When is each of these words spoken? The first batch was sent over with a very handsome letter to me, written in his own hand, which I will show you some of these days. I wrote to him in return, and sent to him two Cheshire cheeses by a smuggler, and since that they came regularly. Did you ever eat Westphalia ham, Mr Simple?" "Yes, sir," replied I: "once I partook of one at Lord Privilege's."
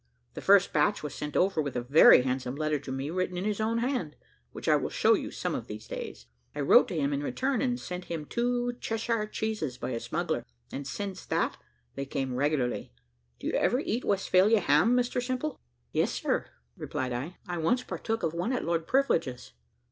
The 0.33 0.41
first 0.41 0.73
batch 0.73 1.03
was 1.03 1.13
sent 1.13 1.37
over 1.37 1.61
with 1.61 1.75
a 1.75 1.83
very 1.83 2.23
handsome 2.23 2.55
letter 2.55 2.79
to 2.79 2.91
me, 2.91 3.11
written 3.11 3.37
in 3.37 3.45
his 3.45 3.61
own 3.61 3.77
hand, 3.77 4.15
which 4.51 4.67
I 4.67 4.75
will 4.75 4.89
show 4.89 5.13
you 5.13 5.29
some 5.29 5.53
of 5.53 5.67
these 5.67 5.87
days. 5.87 6.25
I 6.55 6.61
wrote 6.61 6.87
to 6.87 6.95
him 6.97 7.13
in 7.13 7.21
return, 7.21 7.61
and 7.61 7.79
sent 7.79 8.05
to 8.05 8.09
him 8.15 8.25
two 8.25 8.73
Cheshire 8.81 9.27
cheeses 9.27 9.77
by 9.77 9.91
a 9.91 9.99
smuggler, 9.99 10.43
and 10.71 10.87
since 10.87 11.23
that 11.27 11.55
they 11.93 12.05
came 12.07 12.33
regularly. 12.33 12.91
Did 13.39 13.53
you 13.53 13.53
ever 13.53 13.79
eat 13.79 14.03
Westphalia 14.03 14.61
ham, 14.61 14.95
Mr 14.97 15.21
Simple?" 15.21 15.59
"Yes, 15.91 16.09
sir," 16.11 16.47
replied 16.75 17.13
I: 17.13 17.35
"once 17.59 17.81
I 17.83 17.85
partook 17.85 18.23
of 18.23 18.33
one 18.33 18.53
at 18.53 18.65
Lord 18.65 18.87
Privilege's." 18.87 19.53